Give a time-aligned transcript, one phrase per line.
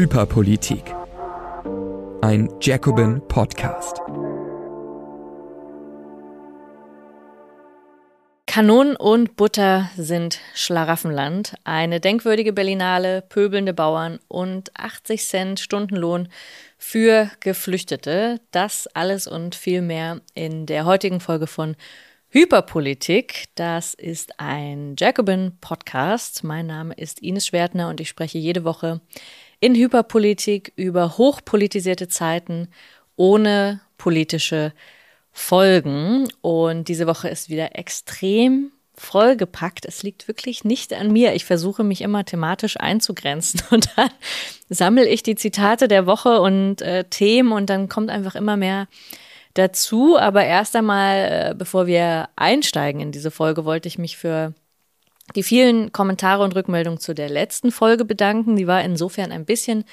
[0.00, 0.94] Hyperpolitik.
[2.22, 4.00] Ein Jacobin Podcast.
[8.46, 11.52] Kanonen und Butter sind Schlaraffenland.
[11.64, 16.30] Eine denkwürdige Berlinale, pöbelnde Bauern und 80 Cent Stundenlohn
[16.78, 18.40] für Geflüchtete.
[18.52, 21.76] Das alles und viel mehr in der heutigen Folge von
[22.30, 23.48] Hyperpolitik.
[23.54, 26.42] Das ist ein Jacobin-Podcast.
[26.42, 29.02] Mein Name ist Ines Schwertner und ich spreche jede Woche
[29.60, 32.68] in Hyperpolitik über hochpolitisierte Zeiten
[33.16, 34.72] ohne politische
[35.30, 36.28] Folgen.
[36.40, 39.86] Und diese Woche ist wieder extrem vollgepackt.
[39.86, 41.34] Es liegt wirklich nicht an mir.
[41.34, 44.10] Ich versuche mich immer thematisch einzugrenzen und dann
[44.68, 48.88] sammle ich die Zitate der Woche und äh, Themen und dann kommt einfach immer mehr
[49.54, 50.18] dazu.
[50.18, 54.54] Aber erst einmal, äh, bevor wir einsteigen in diese Folge, wollte ich mich für
[55.34, 58.56] die vielen Kommentare und Rückmeldungen zu der letzten Folge bedanken.
[58.56, 59.84] Die war insofern ein bisschen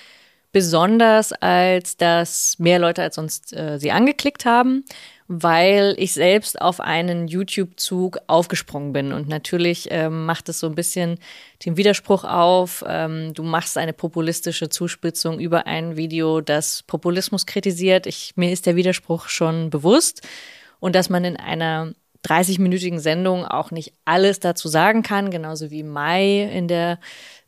[0.52, 4.84] besonders, als dass mehr Leute als sonst äh, sie angeklickt haben
[5.28, 9.12] weil ich selbst auf einen YouTube-Zug aufgesprungen bin.
[9.12, 11.20] Und natürlich ähm, macht es so ein bisschen
[11.66, 12.84] den Widerspruch auf.
[12.88, 18.08] Ähm, du machst eine populistische Zuspitzung über ein Video, das Populismus kritisiert.
[18.08, 20.26] Ich, mir ist der Widerspruch schon bewusst.
[20.80, 21.94] Und dass man in einer
[22.26, 27.00] 30-minütigen Sendung auch nicht alles dazu sagen kann, genauso wie Mai in der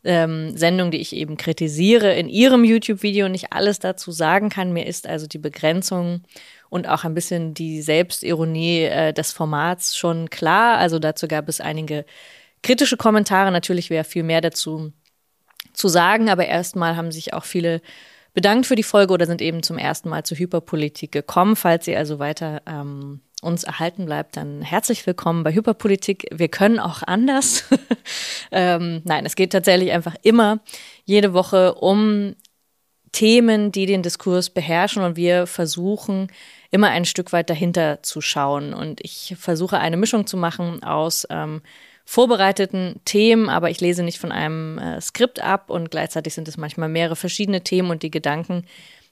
[0.04, 4.72] ähm, Sendung, die ich eben kritisiere, in ihrem YouTube-Video nicht alles dazu sagen kann.
[4.72, 6.22] Mir ist also die Begrenzung
[6.68, 10.78] und auch ein bisschen die Selbstironie äh, des Formats schon klar.
[10.78, 12.04] Also dazu gab es einige
[12.62, 13.50] kritische Kommentare.
[13.50, 14.92] Natürlich wäre viel mehr dazu
[15.72, 17.80] zu sagen, aber erstmal haben sich auch viele
[18.32, 21.56] bedankt für die Folge oder sind eben zum ersten Mal zur Hyperpolitik gekommen.
[21.56, 26.26] Falls ihr also weiter ähm, uns erhalten bleibt, dann herzlich willkommen bei Hyperpolitik.
[26.32, 27.64] Wir können auch anders.
[28.52, 30.60] ähm, nein, es geht tatsächlich einfach immer
[31.04, 32.34] jede Woche um
[33.12, 36.30] Themen, die den Diskurs beherrschen und wir versuchen
[36.70, 38.72] immer ein Stück weit dahinter zu schauen.
[38.72, 41.62] Und ich versuche eine Mischung zu machen aus ähm,
[42.04, 46.56] vorbereiteten Themen, aber ich lese nicht von einem äh, Skript ab und gleichzeitig sind es
[46.56, 48.64] manchmal mehrere verschiedene Themen und die Gedanken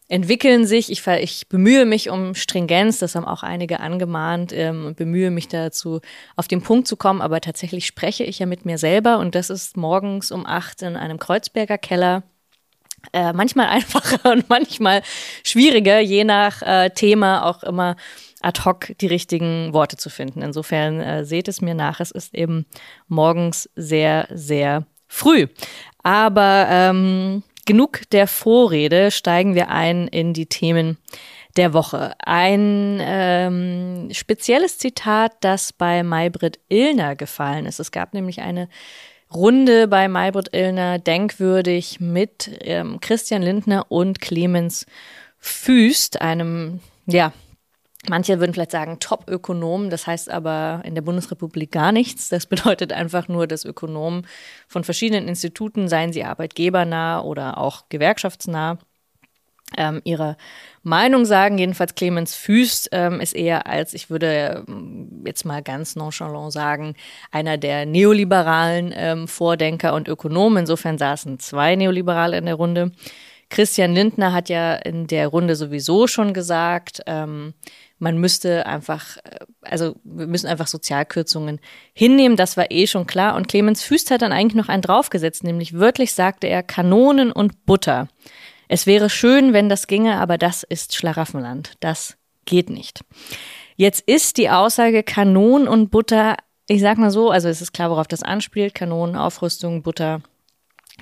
[0.08, 0.90] entwickeln sich.
[0.90, 5.48] Ich, ich bemühe mich um Stringenz, das haben auch einige angemahnt ähm, und bemühe mich
[5.48, 6.00] dazu,
[6.36, 9.50] auf den Punkt zu kommen, aber tatsächlich spreche ich ja mit mir selber und das
[9.50, 12.22] ist morgens um acht in einem Kreuzberger Keller
[13.12, 15.02] äh, manchmal einfacher und manchmal
[15.44, 17.96] schwieriger, je nach äh, Thema auch immer
[18.40, 20.42] ad hoc die richtigen Worte zu finden.
[20.42, 22.66] Insofern äh, seht es mir nach, es ist eben
[23.08, 25.48] morgens sehr, sehr früh.
[26.02, 30.96] Aber ähm, genug der Vorrede, steigen wir ein in die Themen
[31.58, 32.14] der Woche.
[32.24, 37.78] Ein ähm, spezielles Zitat, das bei Maybrit Illner gefallen ist.
[37.78, 38.70] Es gab nämlich eine
[39.32, 44.86] Runde bei Maybrit Illner denkwürdig mit ähm, Christian Lindner und Clemens
[45.36, 47.32] Füst, einem, ja,
[48.08, 52.28] manche würden vielleicht sagen Top-Ökonom, das heißt aber in der Bundesrepublik gar nichts.
[52.28, 54.26] Das bedeutet einfach nur, dass Ökonomen
[54.66, 58.78] von verschiedenen Instituten, seien sie arbeitgebernah oder auch gewerkschaftsnah,
[59.76, 60.36] ähm, ihre
[60.82, 61.58] Meinung sagen.
[61.58, 66.94] Jedenfalls Clemens Füst ähm, ist eher als, ich würde ähm, jetzt mal ganz nonchalant sagen,
[67.30, 70.60] einer der neoliberalen ähm, Vordenker und Ökonomen.
[70.60, 72.92] Insofern saßen zwei Neoliberale in der Runde.
[73.50, 77.54] Christian Lindner hat ja in der Runde sowieso schon gesagt, ähm,
[77.98, 81.60] man müsste einfach, äh, also wir müssen einfach Sozialkürzungen
[81.92, 83.36] hinnehmen, das war eh schon klar.
[83.36, 87.66] Und Clemens Füst hat dann eigentlich noch einen draufgesetzt, nämlich wörtlich sagte er Kanonen und
[87.66, 88.08] Butter.
[88.68, 91.72] Es wäre schön, wenn das ginge, aber das ist Schlaraffenland.
[91.80, 93.00] Das geht nicht.
[93.76, 97.90] Jetzt ist die Aussage Kanonen und Butter, ich sag mal so, also es ist klar,
[97.90, 100.20] worauf das anspielt, Kanonen, Aufrüstung, Butter,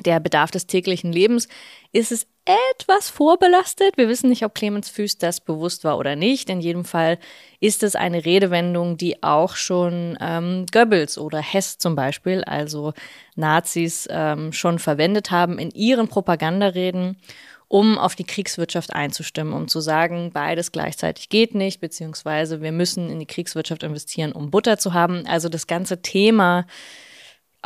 [0.04, 1.48] der Bedarf des täglichen Lebens,
[1.96, 3.96] ist es etwas vorbelastet.
[3.96, 6.48] Wir wissen nicht, ob Clemens Füß das bewusst war oder nicht.
[6.48, 7.18] In jedem Fall
[7.58, 12.92] ist es eine Redewendung, die auch schon ähm, Goebbels oder Hess zum Beispiel, also
[13.34, 17.18] Nazis, ähm, schon verwendet haben in ihren Propagandareden
[17.68, 23.10] um auf die Kriegswirtschaft einzustimmen, um zu sagen, beides gleichzeitig geht nicht, beziehungsweise wir müssen
[23.10, 25.26] in die Kriegswirtschaft investieren, um Butter zu haben.
[25.26, 26.66] Also das ganze Thema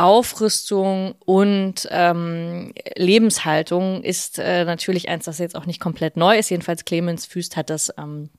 [0.00, 6.50] Aufrüstung und ähm, Lebenshaltung ist äh, natürlich eins, das jetzt auch nicht komplett neu ist.
[6.50, 8.30] Jedenfalls Clemens Füst hat das ähm,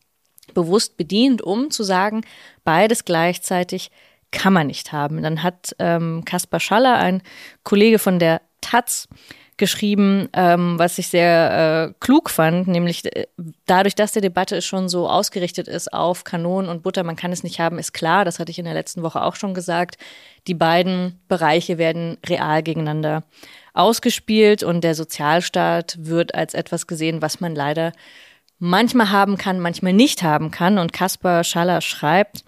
[0.55, 2.21] bewusst bedient, um zu sagen,
[2.63, 3.91] beides gleichzeitig
[4.31, 5.21] kann man nicht haben.
[5.21, 7.21] Dann hat ähm, Kaspar Schaller, ein
[7.63, 9.07] Kollege von der Taz,
[9.61, 13.27] geschrieben, ähm, was ich sehr äh, klug fand, nämlich äh,
[13.67, 17.43] dadurch, dass die Debatte schon so ausgerichtet ist auf Kanonen und Butter, man kann es
[17.43, 19.97] nicht haben, ist klar, das hatte ich in der letzten Woche auch schon gesagt.
[20.47, 23.23] Die beiden Bereiche werden real gegeneinander
[23.75, 27.91] ausgespielt und der Sozialstaat wird als etwas gesehen, was man leider
[28.57, 30.79] manchmal haben kann, manchmal nicht haben kann.
[30.79, 32.43] Und Kaspar Schaller schreibt,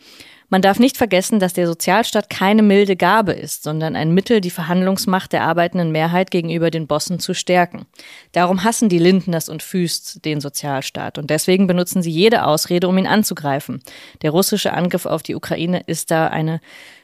[0.54, 4.52] man darf nicht vergessen, dass der Sozialstaat keine milde Gabe ist, sondern ein Mittel, die
[4.52, 7.88] Verhandlungsmacht der arbeitenden Mehrheit gegenüber den Bossen zu stärken.
[8.34, 12.96] Darum hassen die Lindners und Füst den Sozialstaat und deswegen benutzen sie jede Ausrede, um
[13.00, 13.82] ihn anzugreifen.
[14.22, 16.62] Der russische Angriff auf die Ukraine ist da eine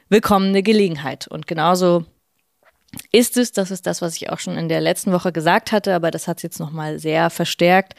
[0.09, 1.27] willkommene Gelegenheit.
[1.27, 2.05] Und genauso
[3.11, 5.95] ist es, das ist das, was ich auch schon in der letzten Woche gesagt hatte,
[5.95, 7.95] aber das hat es jetzt nochmal sehr verstärkt,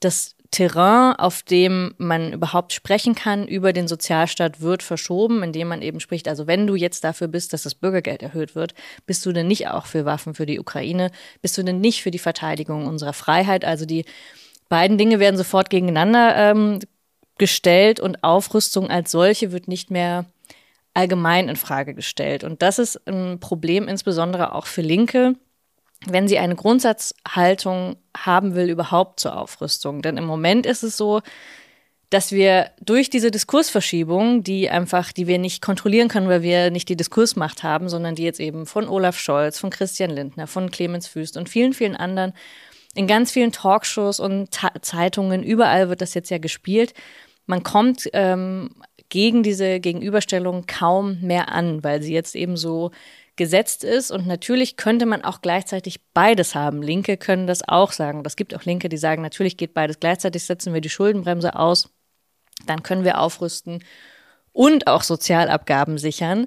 [0.00, 5.82] dass Terrain, auf dem man überhaupt sprechen kann über den Sozialstaat, wird verschoben, indem man
[5.82, 8.72] eben spricht, also wenn du jetzt dafür bist, dass das Bürgergeld erhöht wird,
[9.06, 11.10] bist du denn nicht auch für Waffen für die Ukraine?
[11.42, 13.64] Bist du denn nicht für die Verteidigung unserer Freiheit?
[13.64, 14.06] Also die
[14.70, 16.78] beiden Dinge werden sofort gegeneinander ähm,
[17.36, 20.24] gestellt und Aufrüstung als solche wird nicht mehr
[20.94, 22.42] allgemein in Frage gestellt.
[22.42, 25.34] Und das ist ein Problem insbesondere auch für Linke,
[26.06, 30.02] wenn sie eine Grundsatzhaltung haben will überhaupt zur Aufrüstung.
[30.02, 31.20] Denn im Moment ist es so,
[32.10, 36.88] dass wir durch diese Diskursverschiebung, die einfach, die wir nicht kontrollieren können, weil wir nicht
[36.88, 41.06] die Diskursmacht haben, sondern die jetzt eben von Olaf Scholz, von Christian Lindner, von Clemens
[41.06, 42.32] Füst und vielen, vielen anderen
[42.94, 46.94] in ganz vielen Talkshows und Ta Zeitungen, überall wird das jetzt ja gespielt.
[47.46, 48.70] Man kommt ähm,
[49.08, 52.90] gegen diese Gegenüberstellung kaum mehr an, weil sie jetzt eben so
[53.38, 54.10] gesetzt ist.
[54.10, 56.82] Und natürlich könnte man auch gleichzeitig beides haben.
[56.82, 58.22] Linke können das auch sagen.
[58.22, 60.00] Das gibt auch Linke, die sagen, natürlich geht beides.
[60.00, 61.88] Gleichzeitig setzen wir die Schuldenbremse aus.
[62.66, 63.82] Dann können wir aufrüsten
[64.52, 66.46] und auch Sozialabgaben sichern.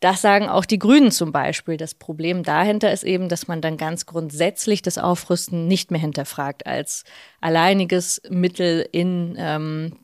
[0.00, 1.78] Das sagen auch die Grünen zum Beispiel.
[1.78, 6.66] Das Problem dahinter ist eben, dass man dann ganz grundsätzlich das Aufrüsten nicht mehr hinterfragt
[6.66, 7.04] als
[7.40, 9.96] alleiniges Mittel in ähm,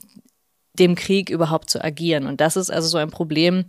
[0.79, 2.27] dem Krieg überhaupt zu agieren.
[2.27, 3.67] Und das ist also so ein Problem,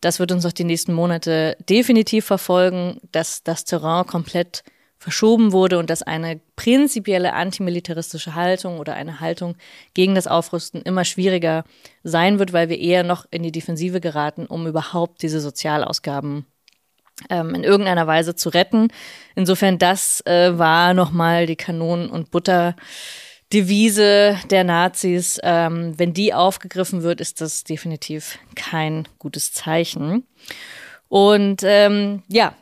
[0.00, 4.62] das wird uns auch die nächsten Monate definitiv verfolgen, dass das Terrain komplett
[5.00, 9.56] verschoben wurde und dass eine prinzipielle antimilitaristische Haltung oder eine Haltung
[9.94, 11.64] gegen das Aufrüsten immer schwieriger
[12.02, 16.44] sein wird, weil wir eher noch in die Defensive geraten, um überhaupt diese Sozialausgaben
[17.30, 18.88] ähm, in irgendeiner Weise zu retten.
[19.34, 22.76] Insofern das äh, war nochmal die Kanonen- und Butter.
[23.52, 30.24] Devise der Nazis, ähm, wenn die aufgegriffen wird, ist das definitiv kein gutes Zeichen.
[31.08, 32.54] Und ähm, ja,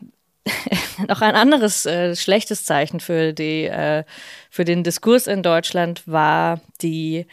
[1.08, 4.05] noch ein anderes äh, schlechtes Zeichen für, die, äh,
[4.50, 7.26] für den Diskurs in Deutschland war die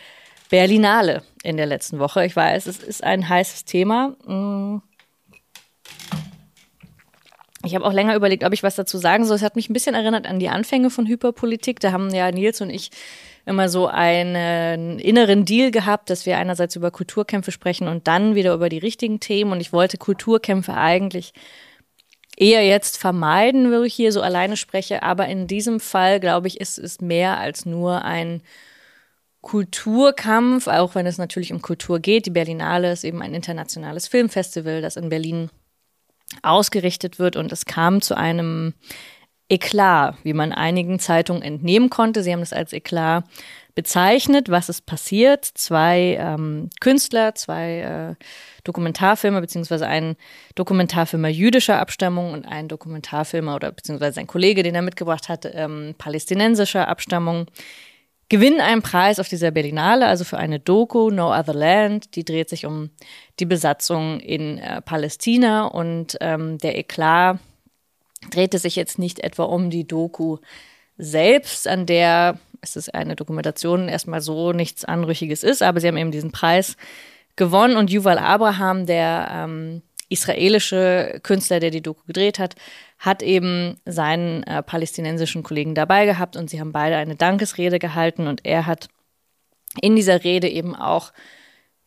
[0.50, 2.26] Berlinale in der letzten Woche.
[2.26, 4.10] Ich weiß, es ist ein heißes Thema.
[4.26, 4.82] Mm.
[7.64, 9.38] Ich habe auch länger überlegt, ob ich was dazu sagen soll.
[9.38, 11.80] Es hat mich ein bisschen erinnert an die Anfänge von Hyperpolitik.
[11.80, 12.92] Da haben ja Nils und ich
[13.46, 18.54] immer so einen inneren Deal gehabt, dass wir einerseits über Kulturkämpfe sprechen und dann wieder
[18.54, 19.52] über die richtigen Themen.
[19.52, 21.34] Und ich wollte Kulturkämpfe eigentlich
[22.38, 25.04] eher jetzt vermeiden, wo ich hier so alleine spreche.
[25.04, 28.42] Aber in diesem Fall, glaube ich, ist es mehr als nur ein
[29.42, 32.26] Kulturkampf, auch wenn es natürlich um Kultur geht.
[32.26, 35.52] Die Berlinale ist eben ein internationales Filmfestival, das in Berlin
[36.42, 38.74] ausgerichtet wird und es kam zu einem
[39.50, 42.24] Eklat, wie man einigen Zeitungen entnehmen konnte.
[42.24, 43.26] Sie haben das als Eklat
[43.76, 44.50] bezeichnet.
[44.50, 45.46] Was ist passiert?
[45.46, 48.24] Zwei ähm, Künstler, zwei äh,
[48.64, 50.16] Dokumentarfilmer, beziehungsweise ein
[50.56, 55.94] Dokumentarfilmer jüdischer Abstammung und ein Dokumentarfilmer oder beziehungsweise ein Kollege, den er mitgebracht hat, ähm,
[55.98, 57.46] palästinensischer Abstammung,
[58.30, 62.16] gewinnen einen Preis auf dieser Berlinale, also für eine Doku, No Other Land.
[62.16, 62.90] Die dreht sich um
[63.40, 67.38] die Besatzung in äh, Palästina und ähm, der Eklat
[68.32, 70.38] drehte sich jetzt nicht etwa um die Doku
[70.98, 75.98] selbst, an der es ist eine Dokumentation erstmal so nichts Anrüchiges ist, aber sie haben
[75.98, 76.78] eben diesen Preis
[77.36, 82.56] gewonnen und Yuval Abraham, der ähm, israelische Künstler, der die Doku gedreht hat,
[82.98, 88.28] hat eben seinen äh, palästinensischen Kollegen dabei gehabt und sie haben beide eine Dankesrede gehalten
[88.28, 88.88] und er hat
[89.82, 91.12] in dieser Rede eben auch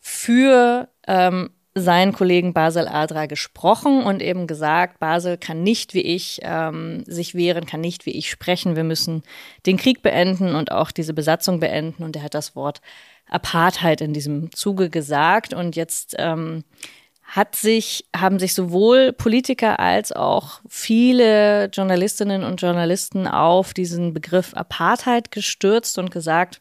[0.01, 6.41] für ähm, seinen Kollegen Basel Adra gesprochen und eben gesagt, Basel kann nicht wie ich
[6.43, 8.77] ähm, sich wehren, kann nicht wie ich sprechen.
[8.77, 9.23] Wir müssen
[9.67, 12.03] den Krieg beenden und auch diese Besatzung beenden.
[12.03, 12.81] Und er hat das Wort
[13.29, 15.55] Apartheid in diesem Zuge gesagt.
[15.55, 16.65] Und jetzt ähm,
[17.23, 24.55] hat sich, haben sich sowohl Politiker als auch viele Journalistinnen und Journalisten auf diesen Begriff
[24.55, 26.61] Apartheid gestürzt und gesagt,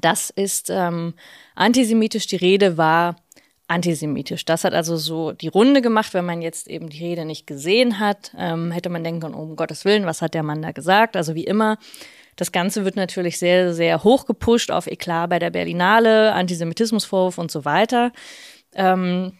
[0.00, 1.14] das ist ähm,
[1.54, 2.26] antisemitisch.
[2.26, 3.16] Die Rede war
[3.70, 4.44] antisemitisch.
[4.44, 8.00] Das hat also so die Runde gemacht, wenn man jetzt eben die Rede nicht gesehen
[8.00, 11.16] hat, ähm, hätte man denken können, um Gottes Willen, was hat der Mann da gesagt?
[11.16, 11.78] Also wie immer,
[12.34, 17.50] das Ganze wird natürlich sehr, sehr hoch gepusht auf Eklat bei der Berlinale, Antisemitismusvorwurf und
[17.50, 18.12] so weiter.
[18.74, 19.32] Ähm,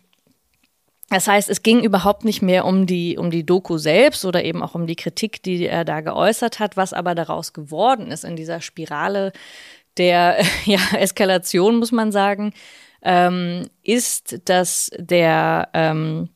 [1.09, 4.63] das heißt, es ging überhaupt nicht mehr um die, um die Doku selbst oder eben
[4.63, 8.37] auch um die Kritik, die er da geäußert hat, was aber daraus geworden ist in
[8.37, 9.33] dieser Spirale
[9.97, 12.53] der ja, Eskalation, muss man sagen,
[13.03, 16.31] ähm, ist, dass der ähm,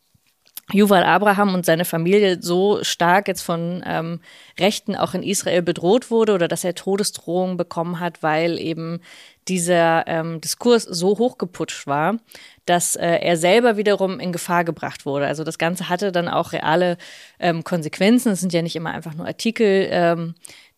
[0.72, 4.20] Yuval Abraham und seine Familie so stark jetzt von ähm,
[4.58, 9.00] Rechten auch in Israel bedroht wurde oder dass er Todesdrohungen bekommen hat, weil eben
[9.46, 12.16] dieser ähm, Diskurs so hochgeputscht war,
[12.64, 15.26] dass äh, er selber wiederum in Gefahr gebracht wurde.
[15.26, 16.96] Also das Ganze hatte dann auch reale
[17.38, 18.32] ähm, Konsequenzen.
[18.32, 20.34] Es sind ja nicht immer einfach nur Artikel, ähm,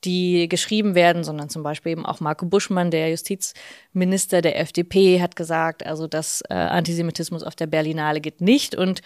[0.06, 5.36] die geschrieben werden, sondern zum Beispiel eben auch Marco Buschmann, der Justizminister der FDP, hat
[5.36, 8.74] gesagt, also dass äh, Antisemitismus auf der Berlinale geht nicht.
[8.74, 9.02] Und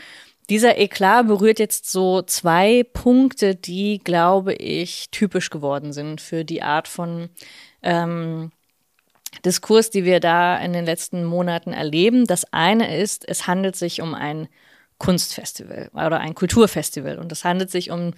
[0.51, 6.63] dieser Eklat berührt jetzt so zwei Punkte, die, glaube ich, typisch geworden sind für die
[6.63, 7.31] Art von
[7.83, 8.53] ähm,
[9.45, 12.27] Diskurs, die wir da in den letzten Monaten erleben.
[12.27, 14.49] Das eine ist, es handelt sich um ein
[14.99, 18.13] Kunstfestival oder ein Kulturfestival und es handelt sich um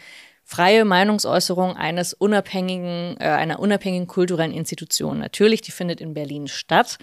[0.45, 5.19] freie Meinungsäußerung eines unabhängigen, äh, einer unabhängigen kulturellen Institution.
[5.19, 6.99] Natürlich, die findet in Berlin statt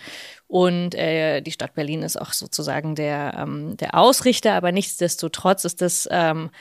[0.48, 5.82] und äh, die Stadt Berlin ist auch sozusagen der, ähm, der Ausrichter, aber nichtsdestotrotz ist
[5.82, 6.52] das ähm,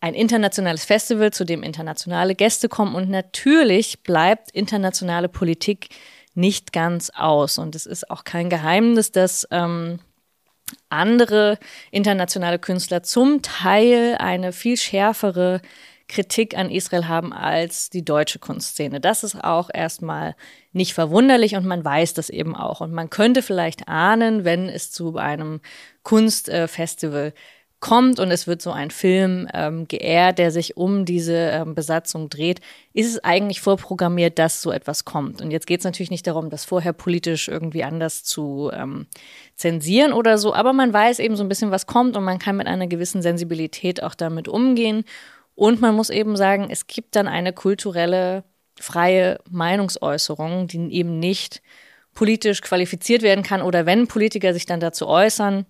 [0.00, 5.88] ein internationales Festival, zu dem internationale Gäste kommen und natürlich bleibt internationale Politik
[6.34, 7.58] nicht ganz aus.
[7.58, 9.98] Und es ist auch kein Geheimnis, dass ähm,
[10.88, 11.58] andere
[11.90, 15.60] internationale Künstler zum Teil eine viel schärfere
[16.08, 19.00] Kritik an Israel haben als die deutsche Kunstszene.
[19.00, 20.34] Das ist auch erstmal
[20.72, 22.80] nicht verwunderlich und man weiß das eben auch.
[22.80, 25.60] Und man könnte vielleicht ahnen, wenn es zu einem
[26.02, 27.34] Kunstfestival
[27.80, 32.28] kommt und es wird so ein Film ähm, geehrt, der sich um diese ähm, Besatzung
[32.28, 32.60] dreht,
[32.92, 35.40] ist es eigentlich vorprogrammiert, dass so etwas kommt.
[35.40, 39.06] Und jetzt geht es natürlich nicht darum, das vorher politisch irgendwie anders zu ähm,
[39.54, 42.56] zensieren oder so, aber man weiß eben so ein bisschen, was kommt und man kann
[42.56, 45.04] mit einer gewissen Sensibilität auch damit umgehen.
[45.58, 48.44] Und man muss eben sagen, es gibt dann eine kulturelle
[48.78, 51.62] freie Meinungsäußerung, die eben nicht
[52.14, 53.62] politisch qualifiziert werden kann.
[53.62, 55.66] Oder wenn Politiker sich dann dazu äußern,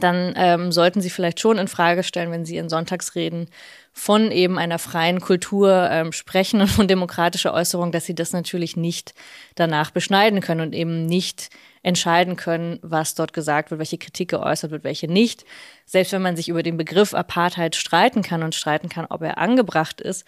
[0.00, 3.48] dann ähm, sollten sie vielleicht schon in Frage stellen, wenn sie in Sonntagsreden
[3.90, 8.76] von eben einer freien Kultur ähm, sprechen und von demokratischer Äußerung, dass sie das natürlich
[8.76, 9.14] nicht
[9.54, 11.48] danach beschneiden können und eben nicht
[11.86, 15.44] entscheiden können, was dort gesagt wird, welche Kritik geäußert wird, welche nicht.
[15.84, 19.38] Selbst wenn man sich über den Begriff Apartheid streiten kann und streiten kann, ob er
[19.38, 20.26] angebracht ist,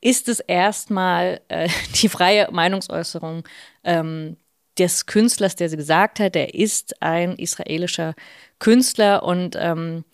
[0.00, 1.68] ist es erstmal äh,
[2.02, 3.44] die freie Meinungsäußerung
[3.84, 4.38] ähm,
[4.78, 8.14] des Künstlers, der sie gesagt hat, der ist ein israelischer
[8.58, 10.04] Künstler und ähm,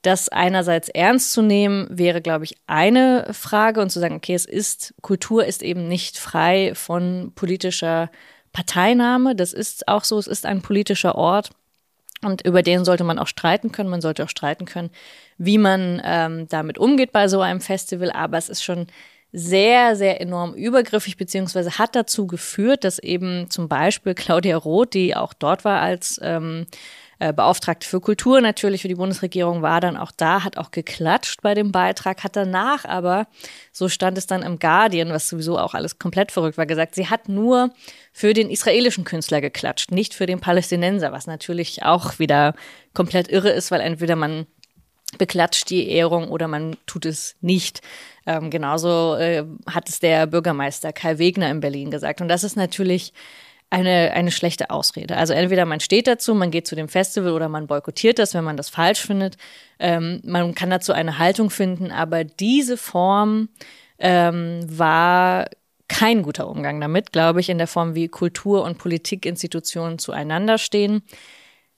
[0.00, 4.46] das einerseits ernst zu nehmen, wäre, glaube ich, eine Frage und zu sagen, okay, es
[4.46, 8.10] ist, Kultur ist eben nicht frei von politischer
[8.52, 9.34] Parteinahme.
[9.34, 11.50] Das ist auch so, es ist ein politischer Ort.
[12.22, 13.90] Und über den sollte man auch streiten können.
[13.90, 14.90] Man sollte auch streiten können,
[15.36, 18.10] wie man ähm, damit umgeht bei so einem Festival.
[18.10, 18.88] Aber es ist schon
[19.32, 25.14] sehr, sehr enorm übergriffig, beziehungsweise hat dazu geführt, dass eben zum Beispiel Claudia Roth, die
[25.14, 26.66] auch dort war als ähm,
[27.20, 31.42] äh, Beauftragte für Kultur natürlich für die Bundesregierung war dann auch da, hat auch geklatscht
[31.42, 33.26] bei dem Beitrag, hat danach aber,
[33.72, 37.08] so stand es dann im Guardian, was sowieso auch alles komplett verrückt war, gesagt, sie
[37.08, 37.70] hat nur
[38.12, 42.54] für den israelischen Künstler geklatscht, nicht für den Palästinenser, was natürlich auch wieder
[42.94, 44.46] komplett irre ist, weil entweder man
[45.16, 47.80] beklatscht die Ehrung oder man tut es nicht.
[48.26, 52.20] Ähm, genauso äh, hat es der Bürgermeister Kai Wegner in Berlin gesagt.
[52.20, 53.14] Und das ist natürlich
[53.70, 55.16] eine, eine schlechte Ausrede.
[55.16, 58.44] Also entweder man steht dazu, man geht zu dem Festival oder man boykottiert das, wenn
[58.44, 59.36] man das falsch findet.
[59.78, 63.50] Ähm, man kann dazu eine Haltung finden, aber diese Form
[63.98, 65.46] ähm, war
[65.88, 71.02] kein guter Umgang damit, glaube ich, in der Form, wie Kultur- und Politikinstitutionen zueinander stehen.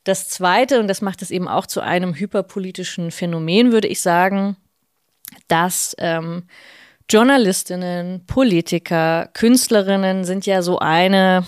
[0.04, 4.56] Das Zweite, und das macht es eben auch zu einem hyperpolitischen Phänomen, würde ich sagen,
[5.48, 6.44] dass ähm,
[7.08, 11.44] Journalistinnen, Politiker, Künstlerinnen sind ja so eine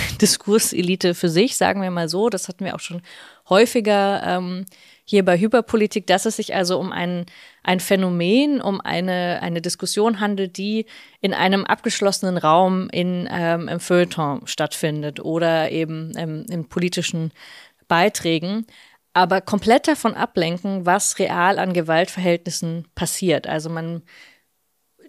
[0.20, 2.28] Diskurselite für sich, sagen wir mal so.
[2.28, 3.02] Das hatten wir auch schon
[3.48, 4.66] häufiger ähm,
[5.04, 7.26] hier bei Hyperpolitik, dass es sich also um ein,
[7.62, 10.86] ein Phänomen, um eine, eine Diskussion handelt, die
[11.20, 17.32] in einem abgeschlossenen Raum in, ähm, im Feuilleton stattfindet oder eben ähm, in politischen
[17.88, 18.66] Beiträgen,
[19.12, 23.46] aber komplett davon ablenken, was real an Gewaltverhältnissen passiert.
[23.46, 24.02] Also man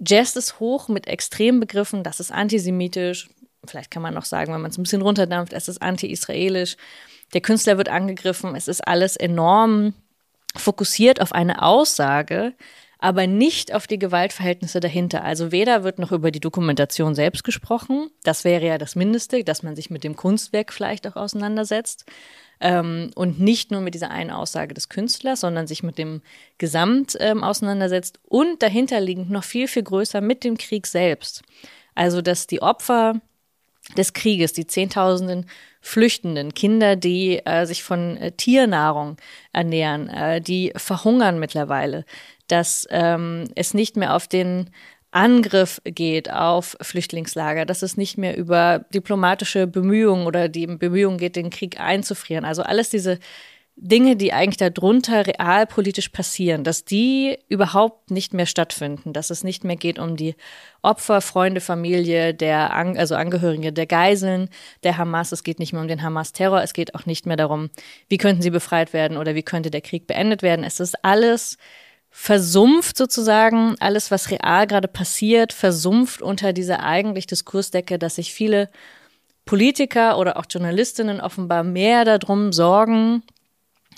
[0.06, 3.30] jazzt es hoch mit Extrembegriffen, das ist antisemitisch,
[3.65, 6.77] vielleicht kann man noch sagen, wenn man es ein bisschen runterdampft, es ist anti-israelisch,
[7.34, 9.93] der Künstler wird angegriffen, es ist alles enorm
[10.55, 12.53] fokussiert auf eine Aussage,
[13.00, 15.24] aber nicht auf die Gewaltverhältnisse dahinter.
[15.24, 19.63] Also weder wird noch über die Dokumentation selbst gesprochen, das wäre ja das Mindeste, dass
[19.63, 22.05] man sich mit dem Kunstwerk vielleicht auch auseinandersetzt,
[22.63, 26.22] ähm, und nicht nur mit dieser einen Aussage des Künstlers, sondern sich mit dem
[26.58, 28.20] Gesamt ähm, auseinandersetzt.
[28.24, 31.43] Und dahinterliegend noch viel, viel größer mit dem Krieg selbst.
[31.93, 33.20] Also, dass die Opfer
[33.98, 35.46] des Krieges, die Zehntausenden
[35.82, 39.18] Flüchtenden, Kinder, die äh, sich von äh, Tiernahrung
[39.52, 42.06] ernähren, äh, die verhungern mittlerweile,
[42.48, 44.70] dass ähm, es nicht mehr auf den
[45.12, 51.36] Angriff geht auf Flüchtlingslager, dass es nicht mehr über diplomatische Bemühungen oder die Bemühungen geht,
[51.36, 52.46] den Krieg einzufrieren.
[52.46, 53.20] Also alles diese
[53.75, 59.63] Dinge, die eigentlich darunter realpolitisch passieren, dass die überhaupt nicht mehr stattfinden, dass es nicht
[59.63, 60.36] mehr geht um die
[60.84, 64.50] Opfer, Freunde, Familie, der, also Angehörige der Geiseln,
[64.84, 65.32] der Hamas.
[65.32, 66.62] Es geht nicht mehr um den Hamas-Terror.
[66.62, 67.72] Es geht auch nicht mehr darum,
[68.10, 70.63] wie könnten sie befreit werden oder wie könnte der Krieg beendet werden.
[70.63, 71.58] Es ist alles
[72.15, 78.70] versumpft sozusagen alles, was real gerade passiert, versumpft unter dieser eigentlich Diskursdecke, dass sich viele
[79.46, 83.24] Politiker oder auch Journalistinnen offenbar mehr darum sorgen,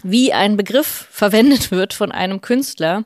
[0.03, 3.05] wie ein Begriff verwendet wird von einem Künstler,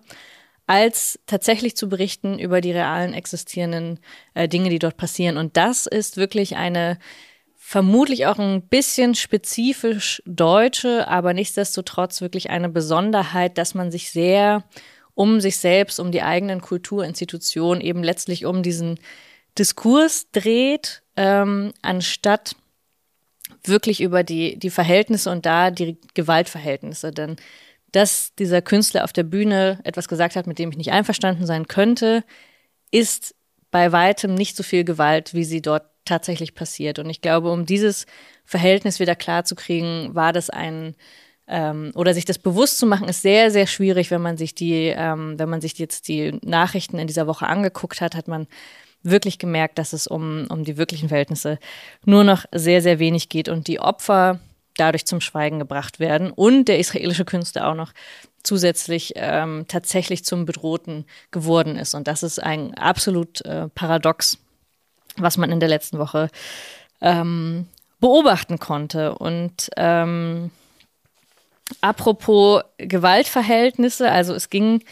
[0.67, 3.99] als tatsächlich zu berichten über die realen existierenden
[4.35, 5.37] äh, Dinge, die dort passieren.
[5.37, 6.99] Und das ist wirklich eine
[7.55, 14.63] vermutlich auch ein bisschen spezifisch deutsche, aber nichtsdestotrotz wirklich eine Besonderheit, dass man sich sehr
[15.13, 18.99] um sich selbst, um die eigenen Kulturinstitutionen, eben letztlich um diesen
[19.57, 22.55] Diskurs dreht, ähm, anstatt
[23.63, 27.11] wirklich über die, die Verhältnisse und da die Gewaltverhältnisse.
[27.11, 27.35] Denn
[27.91, 31.67] dass dieser Künstler auf der Bühne etwas gesagt hat, mit dem ich nicht einverstanden sein
[31.67, 32.23] könnte,
[32.91, 33.35] ist
[33.71, 36.99] bei weitem nicht so viel Gewalt, wie sie dort tatsächlich passiert.
[36.99, 38.05] Und ich glaube, um dieses
[38.45, 40.95] Verhältnis wieder klarzukriegen, war das ein
[41.47, 44.93] ähm, oder sich das bewusst zu machen, ist sehr, sehr schwierig, wenn man sich die,
[44.95, 48.47] ähm, wenn man sich jetzt die Nachrichten in dieser Woche angeguckt hat, hat man
[49.03, 51.59] wirklich gemerkt, dass es um, um die wirklichen Verhältnisse
[52.05, 54.39] nur noch sehr, sehr wenig geht und die Opfer
[54.75, 57.91] dadurch zum Schweigen gebracht werden und der israelische Künstler auch noch
[58.43, 61.93] zusätzlich ähm, tatsächlich zum Bedrohten geworden ist.
[61.93, 64.37] Und das ist ein absolut äh, Paradox,
[65.17, 66.29] was man in der letzten Woche
[67.01, 67.67] ähm,
[67.99, 69.15] beobachten konnte.
[69.15, 70.51] Und ähm,
[71.81, 74.83] Apropos Gewaltverhältnisse, also es ging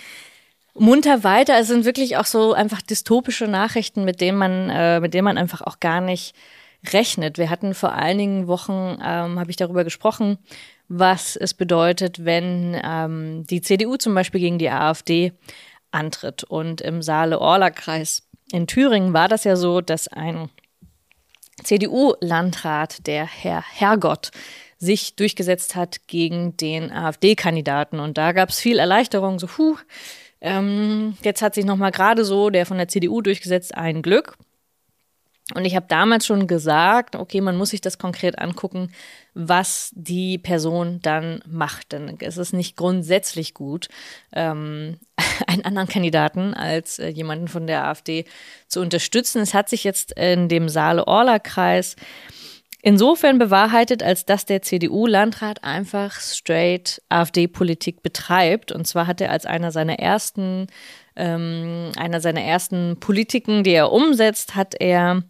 [0.80, 1.58] munter weiter.
[1.60, 5.38] Es sind wirklich auch so einfach dystopische Nachrichten, mit denen man, äh, mit denen man
[5.38, 6.36] einfach auch gar nicht
[6.94, 7.38] rechnet.
[7.38, 10.38] Wir hatten vor einigen Wochen, ähm, habe ich darüber gesprochen,
[10.88, 15.34] was es bedeutet, wenn ähm, die CDU zum Beispiel gegen die AfD
[15.92, 16.44] antritt.
[16.44, 20.50] Und im Saale-Orla-Kreis in Thüringen war das ja so, dass ein
[21.64, 24.32] CDU-Landrat, der Herr Herrgott,
[24.78, 28.00] sich durchgesetzt hat gegen den AfD-Kandidaten.
[28.00, 29.76] Und da gab es viel Erleichterung, so, puh,
[30.42, 34.38] ähm, jetzt hat sich nochmal gerade so der von der CDU durchgesetzt, ein Glück.
[35.54, 38.92] Und ich habe damals schon gesagt, okay, man muss sich das konkret angucken,
[39.34, 41.94] was die Person dann macht.
[41.94, 43.88] Denn es ist nicht grundsätzlich gut,
[44.34, 45.00] ähm,
[45.48, 48.26] einen anderen Kandidaten als äh, jemanden von der AfD
[48.68, 49.42] zu unterstützen.
[49.42, 51.96] Es hat sich jetzt in dem Saale-Orla-Kreis
[52.88, 58.72] insofern bewahrheitet, als dass der CDU-Landrat einfach straight AfD-Politik betreibt.
[58.72, 60.68] Und zwar hat er als einer seiner ersten,
[61.18, 65.24] ähm, einer seiner ersten Politiken, die er umsetzt, hat er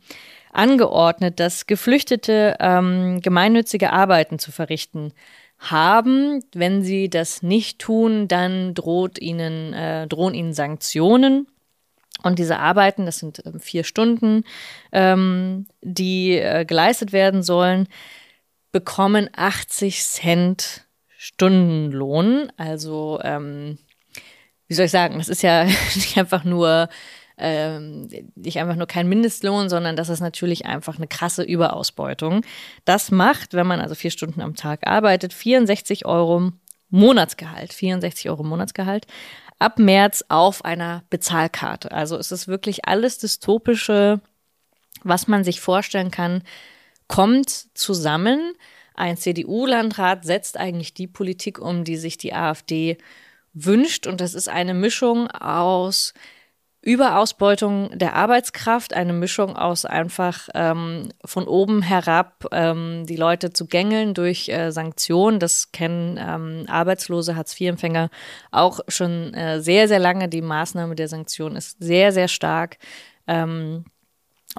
[0.54, 5.12] angeordnet, dass Geflüchtete ähm, gemeinnützige Arbeiten zu verrichten
[5.58, 6.44] haben.
[6.54, 11.48] Wenn sie das nicht tun, dann droht ihnen, äh, drohen ihnen Sanktionen.
[12.24, 14.44] Und diese Arbeiten, das sind ähm, vier Stunden,
[14.92, 17.88] ähm, die äh, geleistet werden sollen,
[18.72, 22.52] bekommen 80 Cent Stundenlohn.
[22.58, 23.78] Also, ähm,
[24.68, 25.64] wie soll ich sagen, das ist ja
[25.96, 26.90] nicht einfach nur
[27.38, 32.42] ähm, nicht einfach nur kein Mindestlohn, sondern das ist natürlich einfach eine krasse Überausbeutung.
[32.84, 36.52] Das macht, wenn man also vier Stunden am Tag arbeitet, 64 Euro
[36.90, 39.06] Monatsgehalt, 64 Euro Monatsgehalt
[39.60, 41.92] ab März auf einer Bezahlkarte.
[41.92, 44.22] Also es ist wirklich alles dystopische,
[45.04, 46.44] was man sich vorstellen kann,
[47.08, 48.54] kommt zusammen.
[48.94, 52.98] Ein CDU-Landrat setzt eigentlich die Politik um, die sich die AfD
[53.54, 54.08] wünscht.
[54.08, 56.14] Und das ist eine Mischung aus
[56.88, 63.68] Überausbeutung der Arbeitskraft, eine Mischung aus einfach ähm, von oben herab ähm, die Leute zu
[63.68, 65.42] gängeln durch äh, Sanktionen.
[65.42, 68.10] Das kennen ähm, arbeitslose Hartz-IV-Empfänger
[68.52, 70.30] auch schon äh, sehr, sehr lange.
[70.30, 72.78] Die Maßnahme der Sanktionen ist sehr, sehr stark.
[73.28, 73.84] Ähm,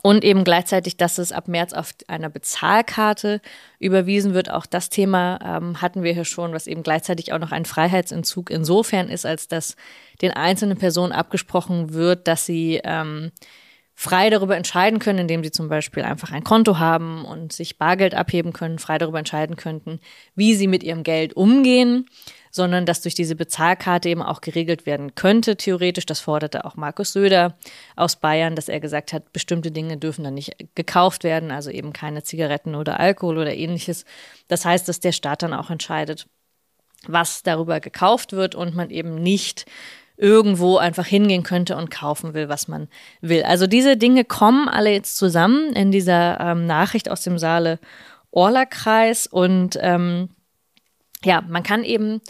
[0.03, 3.41] Und eben gleichzeitig, dass es ab März auf einer Bezahlkarte
[3.79, 4.51] überwiesen wird.
[4.51, 8.51] Auch das Thema ähm, hatten wir hier schon, was eben gleichzeitig auch noch ein Freiheitsentzug
[8.51, 9.77] insofern ist, als dass
[10.23, 13.33] den einzelnen Personen abgesprochen wird, dass sie ähm,
[14.01, 18.15] frei darüber entscheiden können, indem sie zum Beispiel einfach ein Konto haben und sich Bargeld
[18.15, 19.99] abheben können, frei darüber entscheiden könnten,
[20.37, 22.07] wie sie mit ihrem Geld umgehen,
[22.59, 26.05] sondern dass durch diese Bezahlkarte eben auch geregelt werden könnte, theoretisch.
[26.05, 27.57] Das forderte auch Markus Söder
[27.95, 31.93] aus Bayern, dass er gesagt hat, bestimmte Dinge dürfen dann nicht gekauft werden, also eben
[31.93, 34.05] keine Zigaretten oder Alkohol oder ähnliches.
[34.49, 36.27] Das heißt, dass der Staat dann auch entscheidet,
[37.07, 39.67] was darüber gekauft wird und man eben nicht
[40.17, 42.89] irgendwo einfach hingehen könnte und kaufen will, was man
[43.21, 43.45] will.
[43.45, 47.79] Also diese Dinge kommen alle jetzt zusammen in dieser ähm, Nachricht aus dem Saale
[48.33, 50.31] Orla-Kreis und ähm,
[51.25, 52.21] ja, man kann eben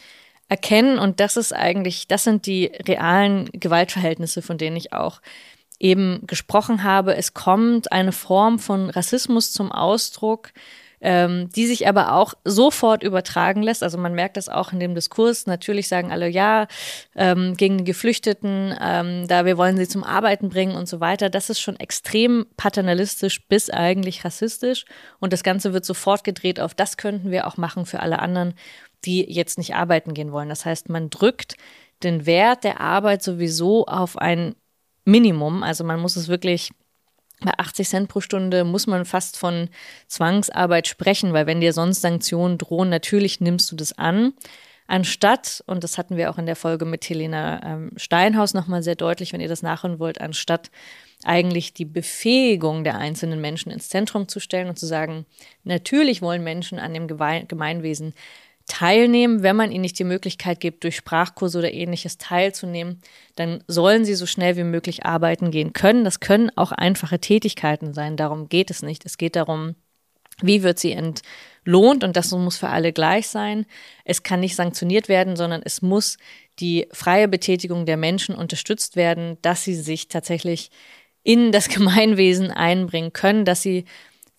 [0.48, 5.20] erkennen und das ist eigentlich, das sind die realen Gewaltverhältnisse, von denen ich auch
[5.78, 7.16] eben gesprochen habe.
[7.16, 10.52] Es kommt eine Form von Rassismus zum Ausdruck,
[11.00, 13.82] ähm, die sich aber auch sofort übertragen lässt.
[13.82, 15.46] Also man merkt das auch in dem Diskurs.
[15.46, 16.66] Natürlich sagen alle ja
[17.14, 21.30] ähm, gegen die Geflüchteten, ähm, da wir wollen sie zum Arbeiten bringen und so weiter.
[21.30, 24.86] Das ist schon extrem paternalistisch bis eigentlich rassistisch.
[25.20, 28.54] Und das Ganze wird sofort gedreht auf, das könnten wir auch machen für alle anderen,
[29.04, 30.48] die jetzt nicht arbeiten gehen wollen.
[30.48, 31.56] Das heißt, man drückt
[32.02, 34.54] den Wert der Arbeit sowieso auf ein
[35.04, 35.62] Minimum.
[35.62, 36.70] Also man muss es wirklich
[37.40, 39.68] bei 80 Cent pro Stunde muss man fast von
[40.08, 44.32] Zwangsarbeit sprechen, weil wenn dir sonst Sanktionen drohen, natürlich nimmst du das an.
[44.88, 48.96] Anstatt, und das hatten wir auch in der Folge mit Helena ähm, Steinhaus nochmal sehr
[48.96, 50.70] deutlich, wenn ihr das nachhören wollt, anstatt
[51.24, 55.26] eigentlich die Befähigung der einzelnen Menschen ins Zentrum zu stellen und zu sagen,
[55.62, 58.14] natürlich wollen Menschen an dem Gemeinwesen
[58.68, 59.42] teilnehmen.
[59.42, 63.00] Wenn man ihnen nicht die Möglichkeit gibt, durch Sprachkurse oder ähnliches teilzunehmen,
[63.34, 66.04] dann sollen sie so schnell wie möglich arbeiten gehen können.
[66.04, 68.16] Das können auch einfache Tätigkeiten sein.
[68.16, 69.04] Darum geht es nicht.
[69.04, 69.74] Es geht darum,
[70.40, 73.66] wie wird sie entlohnt und das muss für alle gleich sein.
[74.04, 76.16] Es kann nicht sanktioniert werden, sondern es muss
[76.60, 80.70] die freie Betätigung der Menschen unterstützt werden, dass sie sich tatsächlich
[81.22, 83.84] in das Gemeinwesen einbringen können, dass sie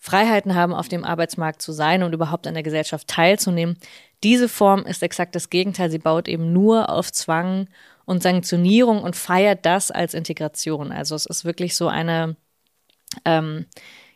[0.02, 3.76] Freiheiten haben, auf dem Arbeitsmarkt zu sein und überhaupt an der Gesellschaft teilzunehmen.
[4.22, 5.90] Diese Form ist exakt das Gegenteil.
[5.90, 7.68] Sie baut eben nur auf Zwang
[8.04, 10.92] und Sanktionierung und feiert das als Integration.
[10.92, 12.36] Also es ist wirklich so eine,
[13.24, 13.66] ähm,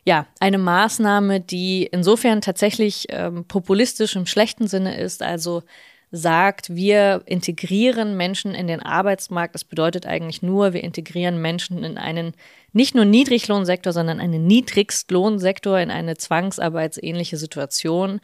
[0.03, 5.23] ja, eine Maßnahme, die insofern tatsächlich ähm, populistisch im schlechten Sinne ist.
[5.23, 5.63] Also
[6.11, 9.55] sagt, wir integrieren Menschen in den Arbeitsmarkt.
[9.55, 12.33] Das bedeutet eigentlich nur, wir integrieren Menschen in einen
[12.73, 18.19] nicht nur Niedriglohnsektor, sondern einen Niedrigstlohnsektor, in eine zwangsarbeitsähnliche Situation.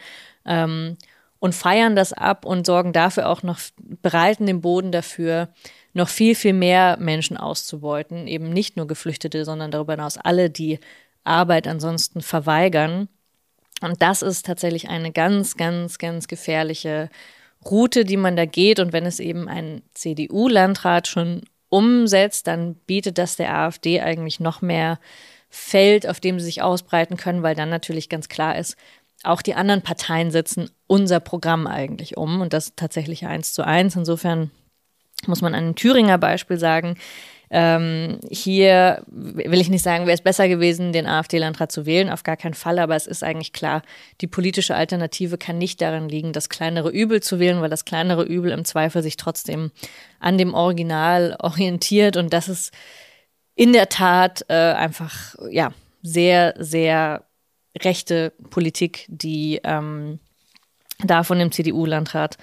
[0.46, 0.98] Ähm,
[1.42, 3.60] und feiern das ab und sorgen dafür auch noch,
[4.04, 5.50] bereiten den Boden dafür,
[5.92, 8.28] noch viel, viel mehr Menschen auszubeuten.
[8.28, 10.80] Eben nicht nur Geflüchtete, sondern darüber hinaus alle, die
[11.24, 13.10] Arbeit ansonsten verweigern.
[13.82, 17.10] Und das ist tatsächlich eine ganz, ganz, ganz gefährliche
[17.66, 18.80] Route, die man da geht.
[18.80, 24.62] Und wenn es eben ein CDU-Landrat schon umsetzt, dann bietet das der AfD eigentlich noch
[24.62, 25.00] mehr
[25.50, 28.78] Feld, auf dem sie sich ausbreiten können, weil dann natürlich ganz klar ist,
[29.24, 33.96] auch die anderen Parteien setzen unser Programm eigentlich um und das tatsächlich eins zu eins.
[33.96, 34.52] Insofern
[35.28, 36.98] muss man an einem Thüringer Beispiel sagen,
[37.54, 42.24] ähm, hier will ich nicht sagen, wäre es besser gewesen, den AfD-Landrat zu wählen, auf
[42.24, 43.82] gar keinen Fall, aber es ist eigentlich klar,
[44.22, 48.24] die politische Alternative kann nicht daran liegen, das kleinere Übel zu wählen, weil das kleinere
[48.24, 49.72] Übel im Zweifel sich trotzdem
[50.22, 52.74] an dem Original orientiert und das ist
[53.54, 57.26] in der Tat äh, einfach, ja, sehr, sehr
[57.80, 60.20] rechte Politik, die ähm,
[61.04, 62.38] da von dem CDU-Landrat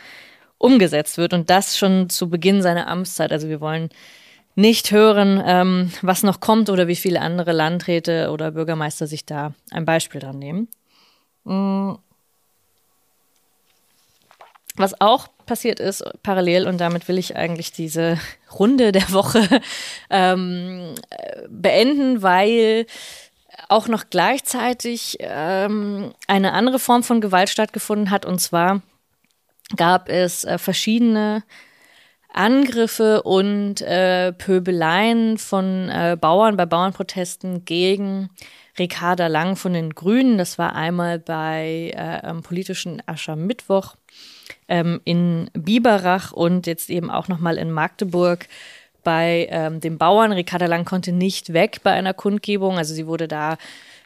[0.59, 3.33] umgesetzt wird und das schon zu Beginn seiner Amtszeit.
[3.33, 3.91] Also wir wollen
[4.55, 9.55] nicht hören, ähm, was noch kommt oder wie viele andere Landräte oder Bürgermeister sich da
[9.71, 10.69] ein Beispiel dran nehmen.
[11.45, 11.93] Mm.
[14.75, 18.19] Was auch passiert ist, parallel, und damit will ich eigentlich diese
[18.59, 19.43] Runde der Woche
[20.11, 20.95] ähm,
[21.49, 22.87] beenden, weil
[23.69, 28.25] auch noch gleichzeitig ähm, eine andere Form von Gewalt stattgefunden hat.
[28.25, 28.83] Und zwar
[29.77, 31.43] gab es äh, verschiedene
[32.33, 38.31] Angriffe und äh, Pöbeleien von äh, Bauern bei Bauernprotesten gegen
[38.79, 40.39] Ricarda Lang von den Grünen.
[40.39, 43.97] Das war einmal bei äh, am politischen Aschermittwoch
[44.69, 48.47] ähm, in Biberach und jetzt eben auch nochmal in Magdeburg
[49.03, 50.33] bei ähm, den Bauern.
[50.33, 52.79] Ricarda Lang konnte nicht weg bei einer Kundgebung.
[52.79, 53.57] Also sie wurde da